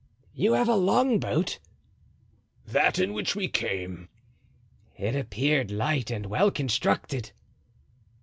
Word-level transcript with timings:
You 0.33 0.53
have 0.53 0.67
a 0.67 0.73
longboat?" 0.75 1.59
"That 2.65 2.97
in 2.97 3.13
which 3.13 3.35
we 3.35 3.47
came." 3.47 4.09
"It 4.97 5.15
appeared 5.15 5.69
light 5.69 6.09
and 6.09 6.25
well 6.25 6.49
constructed." 6.49 7.31